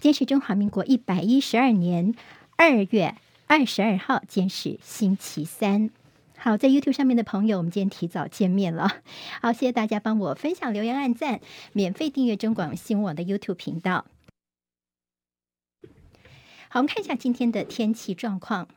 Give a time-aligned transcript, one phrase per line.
[0.00, 2.14] 今天是中华民国一百一十二年
[2.56, 3.16] 二月
[3.48, 5.90] 二十二号，今天是星期三。
[6.36, 8.88] 好，在 YouTube 上面的朋友，我们今天提早见面了。
[9.42, 11.40] 好，谢谢大家帮我分享、留言、按赞，
[11.72, 14.06] 免费订阅中广新闻网的 YouTube 频道。
[16.68, 18.68] 好，我们看一下今天的天气状况。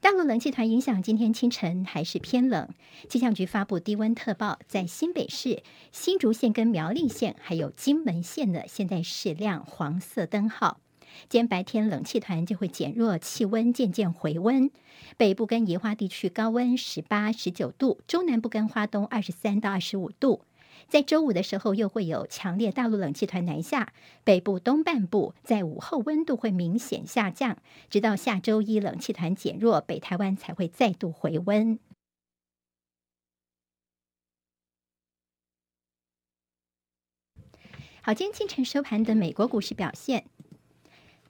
[0.00, 2.68] 大陆冷气团影响，今天清晨还是偏冷。
[3.08, 10.78] 气象局发布低温特报，在新北市、新竹县跟苗栗县，还有金门县的，现在是亮黄色灯号。
[11.28, 14.70] 今天白天冷气团就会减弱，气温渐渐回温。
[15.16, 20.42] 北部跟宜花地区高温十八、十九度，中南部跟花东二十三到二十五度。
[20.86, 23.92] 在周五的时候，又会有强烈大陆冷气团南下，
[24.24, 27.58] 北部东半部在午后温度会明显下降，
[27.90, 31.78] 直到下周一冷气团减弱，北台湾才会再度回温。
[38.00, 40.24] 好，今天清晨收盘的美国股市表现。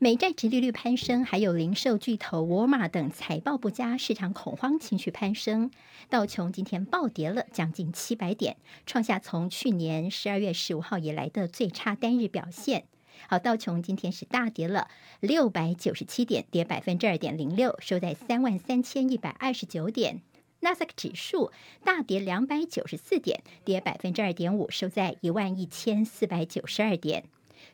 [0.00, 5.72] 美债殖利率攀升，还有零售巨头沃尔玛等财报不佳，市场恐慌情绪攀升。
[6.08, 12.84] 道琼今天暴跌了将近七百点，创下从去年十二月十五号以来的最差单日表现。
[13.26, 14.86] 好，道琼今天是大跌了
[15.18, 20.22] 六百九十七点，跌百分之二点零六，收在三万三千一百二十九点。
[20.60, 21.50] 纳斯达克指数
[21.82, 27.24] 大跌两百九十四点，跌百分之二点五，收在一万一千四百九十二点。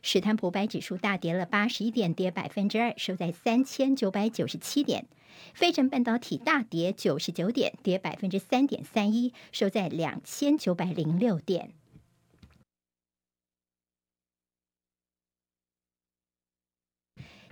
[0.07, 5.07] 史坦普白指数大跌了八十一点，跌百分之二，收在三千九百九十七点。
[5.55, 11.71] 飞成半导体大跌九十九点，跌百分之三点三一，收在两千九百零六点。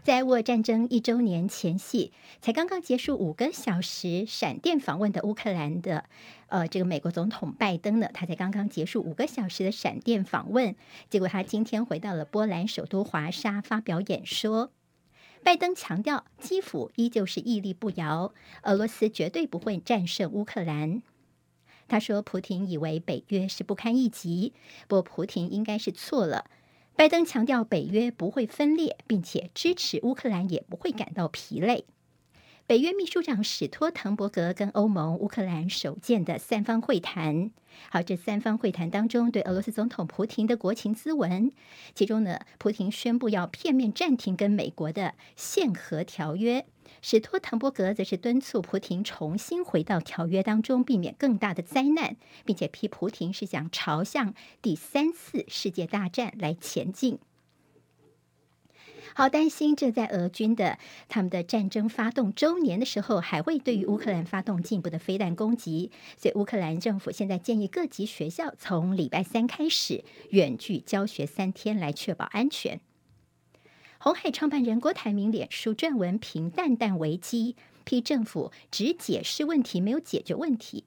[0.04, 6.04] 在俄乌战争一周年前夕，才刚刚结束五个小时闪电访问的乌克兰的，
[6.48, 10.76] 呃，这个美国总统拜登呢，他才刚刚结束五个小时的闪电访问，
[11.10, 14.73] 结果他今天回到了波兰首都华沙发表演说。
[15.42, 18.33] 拜登强调，基辅依旧是屹立不摇，
[18.64, 21.02] 俄罗斯绝对不会战胜乌克兰。
[21.88, 24.52] 他说，普丁以为北约是不堪一击，
[24.89, 26.50] 不过普丁应该是错了。
[26.95, 31.86] 拜登强调，北约不会分裂，并且支持乌克兰也不会感到疲累。
[32.66, 37.52] 北约秘书长史托滕伯格跟欧盟、乌克兰首见的三方会谈。
[37.90, 41.52] 好，这三方会谈当中，对俄罗斯总统普京的国情咨文。
[41.94, 46.66] 其中呢，普京宣布要片面暂停跟美国的限核条约。
[47.02, 57.20] 史托滕伯格则是敦促普京重新回到条约当中，避免更大的灾难，并且批普亭是想朝向第三次世界大战来前进。
[59.14, 65.91] 好担心，这在俄军的他们的战争发动周年的时候，还会对于乌克兰发动进一步的飞弹攻击。
[66.17, 72.80] 所以，乌克兰政府现在建议各级学校从礼拜三开始远距教学三天，来确保安全。
[73.99, 80.83] 红海创办人郭台铭脸书撰文评蛋蛋危机，批政府只解释问题，没有解决问题。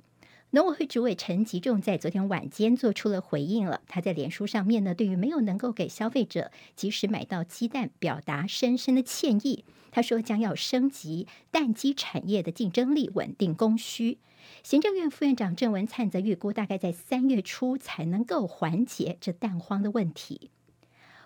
[0.50, 3.82] 农委会主委陈吉仲在昨天晚间做出了回应了。
[3.88, 9.64] 他在脸书上面呢，对于没有能够给消费者及时买到鸡蛋，表达深深的歉意。
[9.90, 14.18] 他说将要升级蛋鸡产业的竞争力，稳定供需。
[14.62, 20.50] 行政院副院长郑文灿则预估，大概在三月初才能够缓解这蛋荒的问题。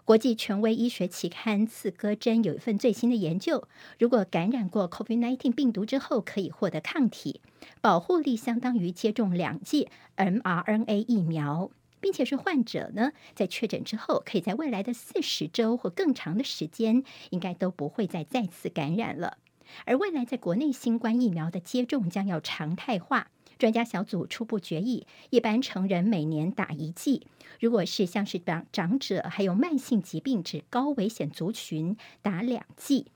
[0.05, 3.69] 国际权威医学期刊《刺胳针》有一份最新的研究，
[3.99, 7.41] 如果感染过 COVID-19 病毒之后，可以获得抗体，
[7.81, 19.39] 保护力相当于接种两剂 mRNA 疫苗，并且是患者呢，在确诊之后，可以在未来的四十周或更长的时间，应该都不会再再次感染了。
[19.85, 23.29] 而未来在国内新冠疫苗的接种将要常态化。
[23.61, 27.27] 专家小组初步决议，一般成人每年打一剂，
[27.61, 33.09] 如果是像是长长者还有慢性疾病指高危险族群，打两剂。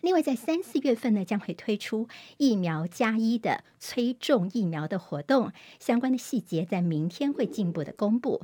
[0.00, 2.08] 另外，在三四月份呢，将会推出
[2.38, 8.42] 疫苗加一的催种疫苗的活动，相关的细节在明天会进一步的公布。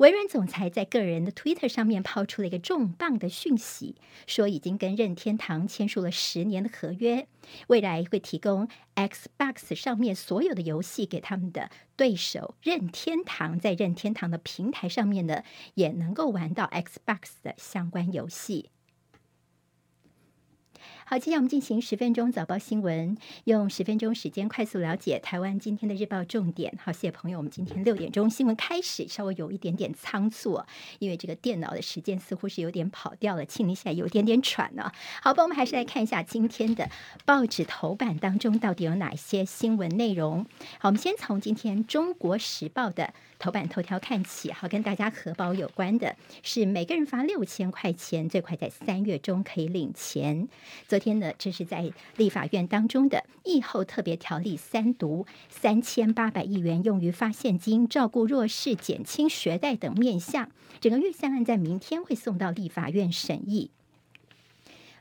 [0.00, 7.28] 微软总裁在个人的 Twitter 上面抛出了一个重磅的讯息，说已经跟任天堂签署了十年的合约，
[7.66, 15.44] 未来会提供 Xbox 上面所有的游戏给他们的对手任天堂，在任天堂的平台上面呢，
[15.74, 18.70] 也能够玩到 Xbox 的相关游戏。
[21.10, 26.72] 好，接下来我们进行十分钟早报新闻，用十分钟时间快速了解台湾今天的日报重点。
[26.80, 30.60] 好，谢谢朋友，我们今天六点钟新闻开始，稍微有一点点仓促，
[31.00, 34.92] 因为这个电脑的时间似乎是有点跑掉了，庆铃现在有点点喘了。
[35.20, 36.88] 好吧，我们还是来看一下今天的
[37.24, 40.46] 报纸头版当中到底有哪些新闻内容。
[40.78, 44.52] 好，我们先从今天《中国时报》的头版头条看起。
[44.52, 46.14] 好，跟大家荷包有关的
[46.44, 50.48] 是，每个人发六千块钱，最快在三月中可以领钱。
[50.86, 60.48] 昨天呢，这是在立法院当中的疫后特别条例三读，三千八百亿元用于发现金、照顾弱势、减轻学贷等面向。
[60.80, 63.70] 整个预算案在明天会送到立法院审议。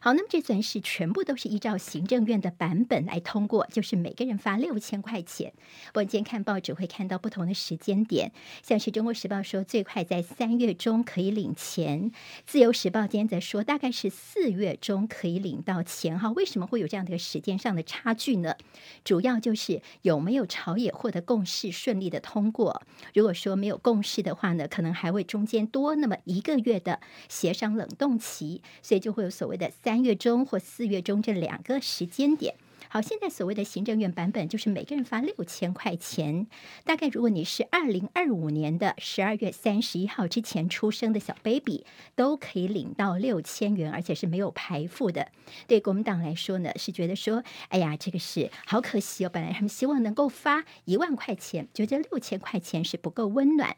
[0.02, 5.52] 好，那么这算是全部都是依照行政院的版本来通过，就是每个人发六千块钱。
[5.94, 8.32] 我今天看报纸会看到不同的时间点，
[8.64, 12.12] 像是《中国时报》说最快在三月中可以领钱，
[12.46, 16.18] 《自由时报》今天则说大概是四月中可以领到钱。
[16.18, 18.56] 哈，为什么会有这样的一个时间上的差距呢？
[19.04, 22.82] 主要就是有没有朝野获得共识，顺利的通过。
[23.14, 32.54] 如果说没有共识的话呢，可能还会中间多那么一个月的协商冷冻期，所以就会有所谓的三月中或四月中这两个时间点，
[32.90, 36.46] 好，现在所谓的行政院版本就是每个人发六千块钱，
[36.84, 45.30] 大概如果你是二零二五年的十二月三十一号之前出生的小 baby，都可以领到六千元，而且是没有排付的。
[45.66, 53.76] 对国民党来说呢，是觉得说，哎呀，这个是好可惜哦，本来他们希望能够发一万块钱，觉得六千块钱是不够温暖。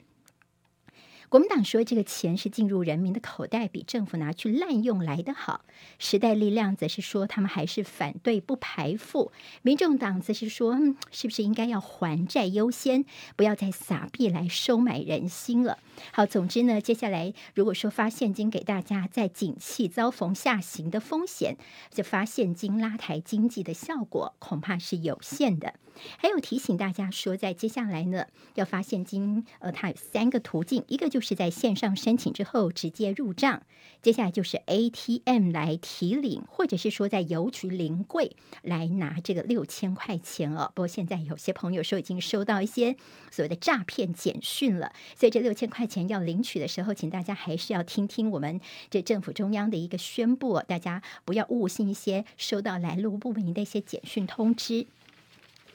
[1.31, 5.61] 国民党说，这个钱是进入人民的口袋，比政府拿去滥用来得好。
[5.97, 9.31] 时代力量则是说，他们还是反对不排富。
[9.61, 13.05] 民众党则是说，嗯，是不是应该要还债优先，
[13.37, 15.79] 不要再撒币来收买人心了？
[16.11, 21.55] 好，总之呢，接下来如果说发现金给大家，在景气遭逢下行的风险，
[21.91, 25.75] 这发现金拉抬经济的效果恐怕是有限的。
[26.17, 28.25] 还有提醒大家说，在接下来呢，
[28.55, 33.63] 要发现金，呃，它有三个途径，一个就是在线上申请之后直接入账，
[34.01, 40.71] 接下来就是 ATM 来提领，或者是说在邮局临柜来拿这个六千块钱哦。
[40.75, 42.95] 不过现在有些朋友说已经收到一些
[43.29, 48.59] 所谓的诈骗简讯了，所以这六千块钱要领取的时候，请大家还是要听听我们
[48.89, 54.87] 这政府中央的一个宣布，大家不要误信一些收到来路不明的一些简讯通知。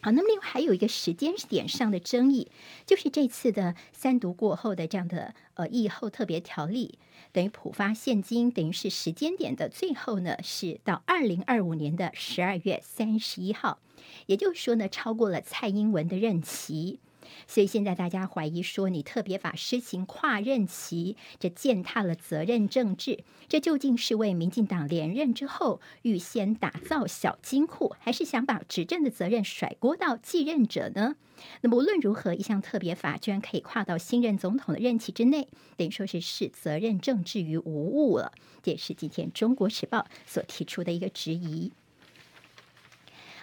[0.07, 2.49] 好，那么另外还有一个时间点上的争议，
[2.87, 7.01] 就是这次的三读过后的这样的呃疫后特别条例，
[7.33, 13.81] 等于普发现金，等于是时间点的最后呢是到二零二五年的十二月三十一号，
[14.27, 17.01] 也就是说呢超过了蔡英文的任期。
[17.47, 31.17] 所以现在大家怀疑说，你特别法施行跨任期，这践踏了责任政治，这究竟是为民进党连任之后预先打造小金库，还是想把执政的责任甩锅到继任者呢？
[31.61, 38.33] 那么无论如何，一项特别法居然可以跨到新任总统的任期之内，等于说是视责任政治于无物了。
[38.63, 41.73] 这也是今天《中国时报》所提出的一个质疑。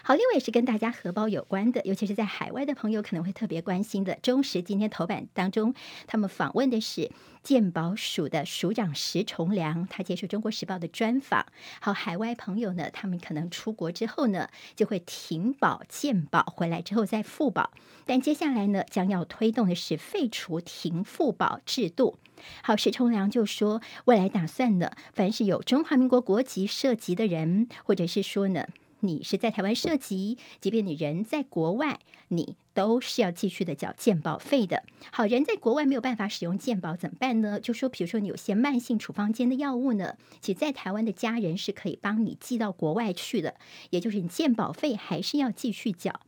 [0.06, 4.14] 好，另外也是跟大家荷包有关的，尤其是在海外的朋友可能会特别关心的。
[4.16, 5.72] 中时今天头版当中，
[6.06, 7.10] 他们访问的是
[7.42, 11.46] 鉴宝署的署长石崇良，他接受中国时报的专访。
[11.80, 17.70] 好，海外朋友呢，他们可能出国之后呢，就会停保鉴宝，回来之后再复保。
[18.04, 22.18] 但接下来呢，将要推动的是废除停复保制度。
[22.62, 28.66] 好，石崇良就说，未来打算呢，凡是有中华民国国籍涉及的人，或者是说呢。
[29.06, 34.82] 你是在台湾涉及，即便你人在国外，你都是要继续的缴健保费的。
[35.12, 37.60] 好，人在国外没有办法使用健保怎么办呢？
[37.60, 43.54] 就说，比如说你有些慢性处方间的药物呢，其实在台湾的家人是可以帮你寄到国外去的，
[43.90, 46.20] 也就是你健保费还是要继续缴。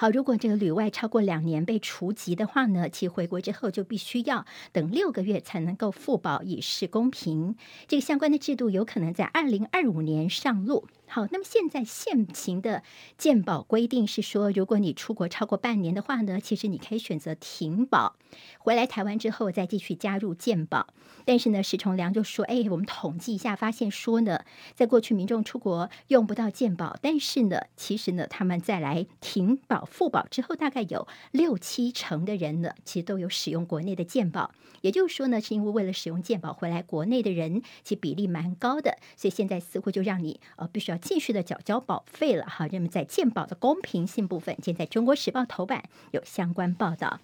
[0.00, 7.56] 好，如果这个旅外超过两年被除籍的话呢，其回国之后就必须要等六个月才能够复保，以示公平。
[7.88, 10.86] 这个相关的制度有可能在二零二五年上路。
[11.10, 12.82] 好，那么现在现行的
[13.16, 18.16] 健保规定是说，如果你出国超过半年的话呢，其实你可以选择停保，
[18.58, 20.88] 回来台湾之后再继续加入健保。
[21.24, 34.52] 但是呢，石崇良就说：“哎，我们统计一下，发现说呢，在过去民众出国用不到健保，但是呢，其实呢，他们再来停保复保之后，大概有六七成的人呢，其实都有使用国内的健保。
[34.82, 47.20] 也就是说呢，是因为为了使用健保回来国内的人，其比例蛮高的，所以现在似乎就让你呃必须要。”继续的缴交保费了哈，那么在健保的公平性部分，现在《中国时报》头版有相关报道。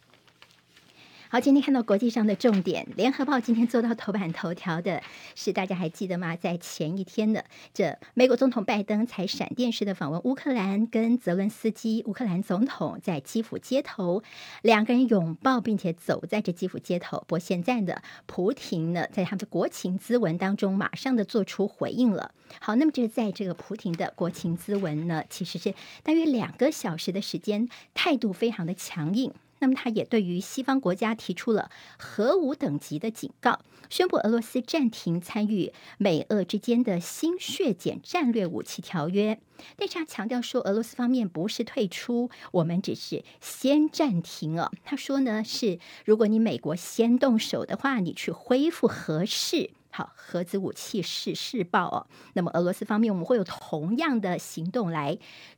[1.35, 5.03] 好，今天看到国际上的重点，《联合报》今天做到头版头条的
[5.35, 6.37] 是，大家还记得吗？
[6.37, 14.23] 在前一天的这美国总统拜登才闪电式的访问乌克兰，跟泽伦斯基乌克兰总统在基辅街头
[14.63, 17.19] 两个人拥抱，并且走在这基辅街头。
[17.27, 22.33] 不过现在的普廷呢，在他们的国情咨文当中，马上的做出回应了。
[22.61, 25.75] 好，那么就是在这个普廷的国情咨文呢，其实是
[26.05, 29.33] 大约两个小时的时间，态度非常的强硬。
[29.65, 39.41] 那么，他也对于西方国家提出了核武等级的警告，宣布俄罗斯暂停参与美俄之间的新削减战略武器条约。
[39.77, 44.71] 但是他强调说，俄罗斯方面不是退出，我们只是先暂停哦。
[44.85, 49.71] 他说呢，是如果你美国先动手的话，你去恢复核试。
[49.91, 52.07] 好，核子武器是试爆哦。
[52.33, 55.17] 那么俄罗斯方面，我们会有同样的行动来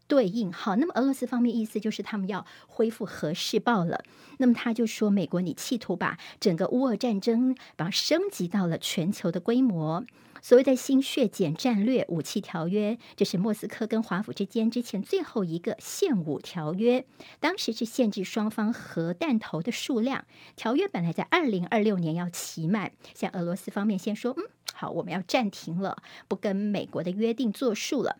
[0.09, 0.53] 对应。
[0.53, 4.03] 好，那么俄罗斯方面意思就是他们要恢复核试爆了。
[4.39, 10.05] 那么他就说，美国你企图把整个乌俄战争把升级到了全球的规模。
[10.43, 17.05] 所谓的新削减战略武器条约，这是莫斯科跟华府之间之前最后一个限武条约，
[17.41, 20.25] 当时是限制双方核弹头的数量。
[20.55, 24.17] 条约本来在二零二六年要期满，像俄罗斯方面先。
[24.17, 28.17] 说嗯，好，我们要暂停了，不跟美国的约定作数了。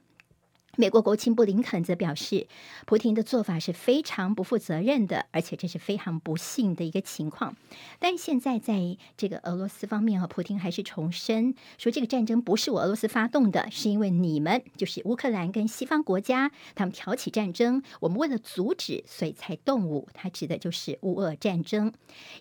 [0.79, 2.47] 美国国务卿布林肯则表示，
[2.85, 7.57] 普亭的做法是非常不负责任的，而且这是非常不幸的一个情况。
[7.99, 20.09] 但现在在这个俄罗斯方面啊，普京还是重申说，这个战争不是我俄罗斯发动的，是因为你们就是乌克兰跟西方国家他们挑起战争，我们为了阻止，所以才动武。
[20.13, 21.93] 他指的就是乌俄战争。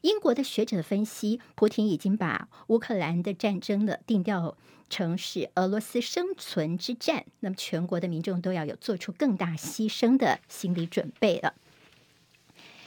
[0.01, 4.57] 英国的学者分析，普亭已经把乌克兰的战争的定调。
[4.89, 11.53] 城市俄罗斯生存之战，那么全国的民众都要有做出更大牺牲的心理准备了。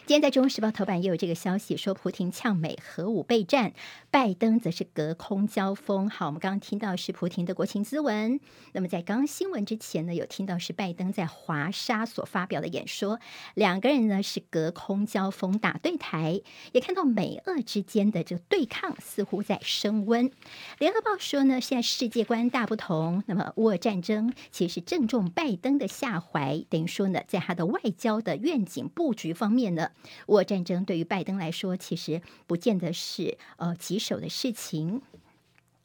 [0.09, 3.75] 今天在《中国时报》头版也有这个消息，说普亭呛美核武备战，
[4.11, 6.09] 拜登则是隔空交锋。
[6.09, 8.41] 好，我们刚刚听到是普亭的国情咨文。
[8.73, 13.21] 那么在刚刚新闻之前呢，有听到是拜登在华沙所发表的演说，
[13.53, 16.41] 两个人呢是隔空交锋打对台，
[16.73, 20.31] 也看到美俄之间的这个对抗似乎在升温。
[20.79, 29.91] 联合报说呢，现在世界观大不同，那么乌俄战争其实正中拜登的下怀，等于说呢，在他的外交的愿景布局方面呢。
[30.27, 35.03] 乌俄战争对于拜登来说，其实不见得是呃棘手的事情。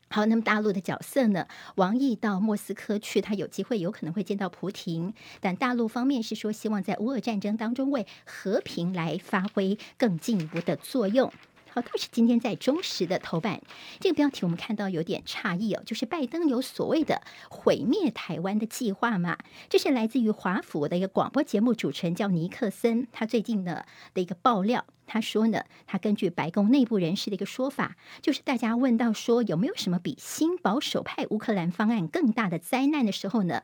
[0.09, 1.47] 好，那么大陆的角色呢？
[1.75, 11.33] 王毅到莫斯科去，他有机会有可能会见到普廷，但大陆方面是说希望在乌俄战争当中为和平来发挥更进一步的作用。
[11.73, 13.59] 好，倒是今天在中时的头版，
[13.99, 19.39] 这个标题我们看到有点诧异哦，就是拜登有所谓的毁灭台湾的计划嘛？
[19.69, 24.85] 这是来自于华府的一个广播节目主持人叫尼克森，他最近呢的一个爆料。
[25.13, 33.61] 他说呢，他根据白宫内部人士的一个说法，就是大家问到说有没有什么比新保守派乌克兰方案更大的灾难的时候呢，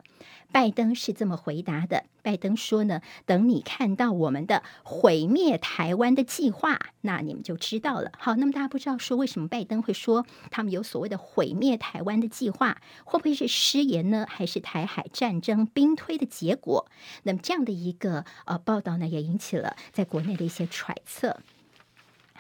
[0.51, 2.03] 拜登是这么回答的。
[2.21, 8.11] 拜登说呢，等你看到我们的毁灭台湾的计划，那你们就知道了。
[8.19, 14.27] 好，那么大家不知道说为什么拜登会说他们有所谓的毁灭台湾的计划，会不会是失言呢？
[14.29, 16.87] 还是台海战争兵推的结果？
[17.23, 21.38] 那么这样的一个呃报道呢，也引起了在国内的一些揣测。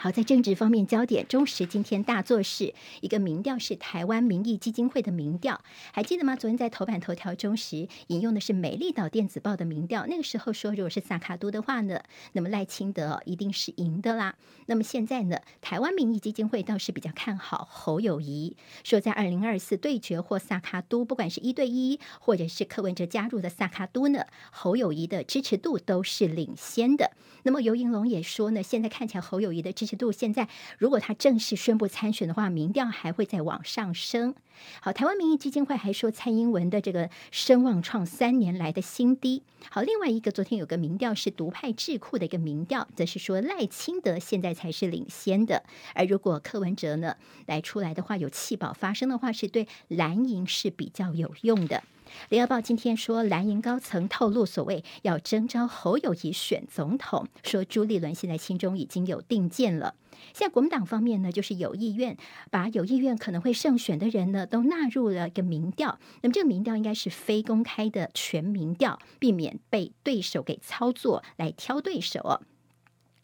[0.01, 5.59] 好，在政治方面焦点，中时今天大作是一个民调，是台湾民意基金会的民调，
[5.91, 6.37] 还记得吗？
[6.37, 12.01] 昨天在头版头条中时引用的是美丽岛电子报的民调，那个时候说，如果是萨卡都的话呢，
[12.31, 14.35] 那么赖清德一定是赢的啦。
[14.67, 27.11] 那么现在呢，台湾民意基金会倒是比较看好侯友谊，说在二零二四对决或萨卡都，不管是一对一，或者是柯文哲加入的萨卡都呢，侯友谊的支持度都是领先的。
[27.43, 34.35] 那么尤盈龙也说呢，现在看起来侯友谊的支持度现在，如果他正式宣布参选的话，民调还会再往上升。
[34.81, 39.43] 好，台湾民意基金会还说蔡英文的这个声望创三年来的新低。
[39.69, 47.15] 好，另外一个昨天有个民调是独派智库的一个民调，则是说赖清德现在才是领先的，而如果柯文哲呢
[47.45, 51.83] 来出来的话，有弃保发生的话，是对蓝营是比较有用的。
[52.29, 59.95] 联合报今天说，蓝营高层透露，所谓要征召侯友宜选总统，说朱立伦现在心中已经有定见了。
[60.33, 62.17] 现在国民党方面呢，就是有意愿
[62.51, 65.97] 把有意愿可能会胜选的人呢，都纳入了一个民调。
[66.21, 72.41] 那么这个民调应该是非公开的全民调，避免被对手给操作来挑对手。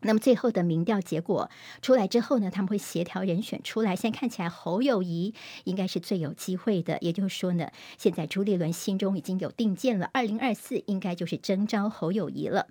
[0.05, 1.49] 那么最后的民调结果
[1.81, 3.95] 出来之后呢，他们会协调人选出来。
[3.95, 5.33] 现在看起来侯友谊
[5.63, 12.67] 应该是最有机会的，也就是说呢，现在朱立伦心中已经有定见了，二零二四应该就是征召侯友谊了。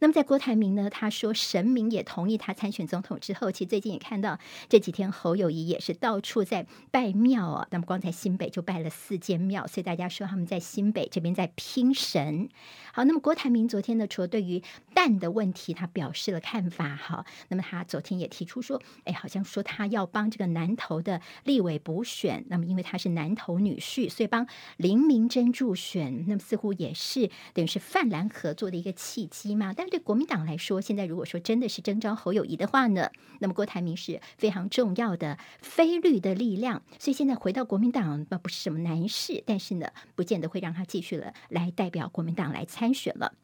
[0.00, 7.68] 那么在郭台铭呢，他说神明也同意他参选总统之后，其实最近也看到这几天侯友谊也是到处在拜庙啊。
[7.70, 12.48] 那么光在新北就拜了四间庙，所以大家说他们在新北这边在拼神。
[12.92, 14.62] 好，那么郭台铭昨天呢，除了对于
[14.94, 24.46] 蛋的问题他表示了看法，哈，那么他昨天也提出说，哎，好像说他要帮这个南投的立委补选，那么因为他是南投女婿，所以帮
[24.76, 29.72] 林明珍助选，那么似乎也是等于是泛蓝合作的一个契机嘛。
[29.76, 33.10] 但但对国民党来说，现在如果说真的是征召侯友谊的话呢，
[33.40, 43.34] 那么郭台铭是非常重要的非律的力量，所以现在回到国民党那不是什么难事，但是呢，不见得会让他继续了来代表国民党来参选了。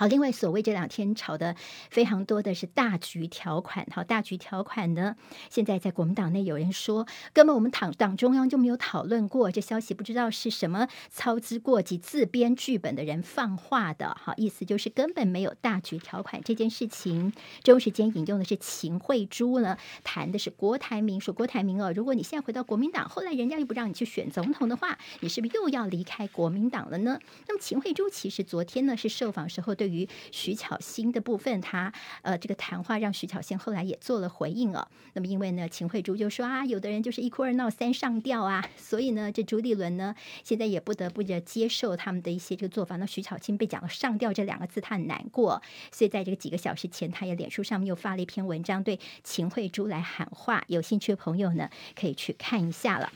[0.00, 1.54] 好，另外所谓这两天炒的
[1.90, 3.86] 非常多的是大局条款。
[3.94, 5.14] 好，大局条款呢，
[5.50, 9.50] 现在在国民党内有人说，根本我们党党中央就没有讨论过。
[9.50, 14.16] 这消息不知道是什么操之过急、自编剧本的人放话的。
[14.18, 17.34] 好，意思就是根本没有大局条款这件事情。
[17.62, 27.20] 中时间引用的是秦慧珠呢，谈的是郭台铭，说郭台铭哦，如果你现在回到国民党，后来人家又不让你去选总统的话，你是不是又要离开国民党了呢？
[27.46, 29.89] 那么秦慧珠其实昨天呢是受访时候对。
[29.90, 31.92] 于徐巧芯的部分，他
[32.22, 34.86] 呃这个谈话让徐巧芯后来也做了回应哦。
[35.14, 42.96] 那么因为呢，秦慧珠就说啊，有的人就是一哭二闹三上吊啊，所以呢，这朱立伦呢现在也不得不的接受他们的一些这个做法。
[42.96, 50.64] 那徐巧芯被讲了上吊这两个字，他很难过，所以在这个几个小时前，他也脸书上面又发了一篇文章，对秦慧珠来喊话。
[50.68, 51.68] 有兴趣的朋友呢，
[51.98, 53.10] 可以去看一下了。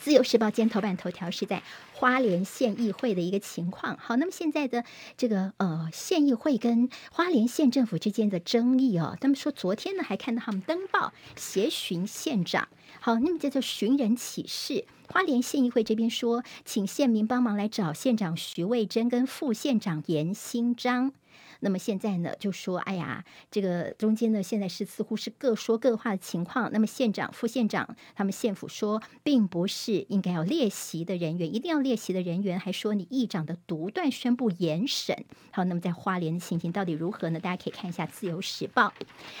[0.00, 3.98] 自由时报今天头版头条是在花莲县议会的一个情况。
[4.00, 4.82] 好，那么现在的
[5.18, 12.68] 这个呃县议会跟花莲县政府之间的争议哦，他们说昨天呢还看到他们登报协寻县长。
[12.98, 14.86] 好，那么叫做寻人启事。
[15.08, 21.12] 花莲县议会这边说，请县民帮忙来找县长徐魏珍跟副县长严新章。
[21.60, 26.70] 那么现在呢，就说，哎呀，这个中间呢，现在是似乎是各说各话的情况。
[26.72, 35.24] 那么县长、副县长，他们县府说，并不是应该要列席的人员，一定要列席的人员，还说你议长的独断宣布严审。
[35.52, 37.38] 好，那么在花莲的情形到底如何呢？
[37.38, 38.88] 大家可以看一下《自由时报》。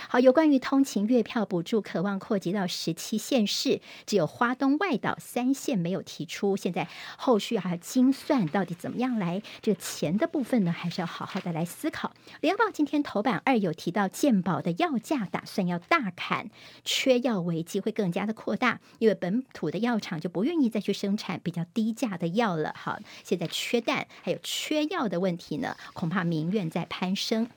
[0.08, 6.56] 好，有关于通勤月票补助，渴望扩及到十七县市，只有花东外岛三县没有提出。
[6.56, 10.72] 现在后续还要精算，到底怎么样来这个钱的部分呢？
[10.72, 12.09] 还是要好好的来思考。
[12.40, 16.50] 联合报今天头版二有提到，健保的药价打算要大砍，
[16.84, 22.74] 缺药危机会更加的扩大，因为本土的药厂就不愿意再去生产比较低价的药了。
[22.76, 27.48] 好，现在缺蛋还有缺药的问题呢，恐怕民怨在攀升。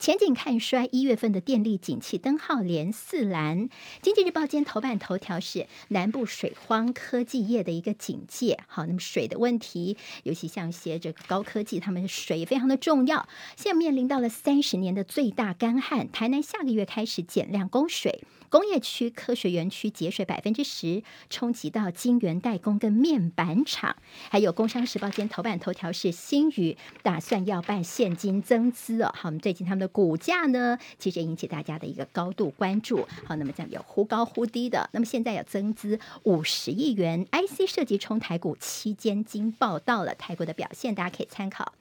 [0.00, 3.68] 前景看衰，一月份的电力景气灯号连四蓝。
[4.00, 8.58] 经济日报今天头版头条是南部水荒，科技业的一个警戒。
[8.66, 13.28] 好，那么水的问题，尤其像一些这个高科技，他们的水非常的重要。
[13.56, 18.24] 现在面临到了三十年的最大干旱，台南下个月开始减量供水。
[18.50, 23.96] 工业区科学园区节水百分之十，冲击到晶圆代工跟面板厂。
[24.28, 29.10] 还有工商时报今天头版头条是新宇打算要办现金增资哦。
[29.14, 33.06] 好，我们最近他们的股价呢，其实引起大家的一个高度关注。
[33.24, 41.72] 好，那么这样有忽高忽低的，那么现在有增资五十亿元，IC 设计冲台股期间经报到了台股的表现，大家可以参考。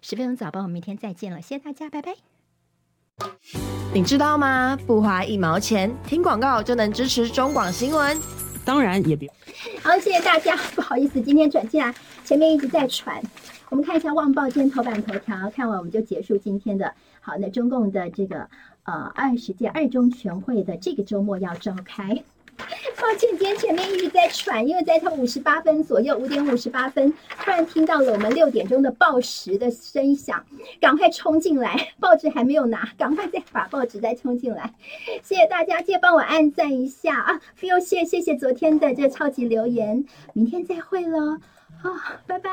[0.00, 2.33] 十分钟早报，我们明天再见了，谢谢大家，拜拜。
[3.92, 4.76] 你知道吗？
[4.86, 8.18] 不花一毛钱，听广告就能支持中广新闻。
[8.64, 9.30] 当然也别
[9.82, 10.56] 好，谢谢大家。
[10.74, 13.22] 不好意思，今天转进来，前面一直在传。
[13.68, 16.92] 我们看一下《旺报》今天头版头条，看完我们就结束今天的。
[17.20, 18.48] 好，那中共的这个
[18.82, 22.24] 呃二十届二中全会的这个周末要召开。
[23.00, 27.12] 抱歉，今天前面一直在喘，因为在他五十八分左右，五点五十八分，
[27.42, 30.44] 突然听到了我们六点钟的报时的声响，
[30.80, 34.72] 赶快冲进来， 报纸还没有拿，赶快再把报纸再冲进来。
[35.22, 41.38] 谢谢大家，记得帮我按赞一下啊！！feel 谢谢谢昨天的这超级留言，明天再会喽，
[41.82, 41.90] 好，
[42.26, 42.50] 拜拜。